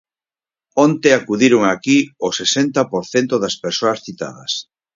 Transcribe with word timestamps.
Onte 0.85 1.09
acudiron 1.13 1.63
aquí 1.67 1.97
o 2.27 2.27
sesenta 2.39 2.81
por 2.91 3.03
cento 3.13 3.33
das 3.43 3.55
persoas 3.63 3.99
citadas. 4.05 4.51